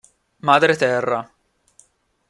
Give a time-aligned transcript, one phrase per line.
[0.49, 1.19] Madre Terra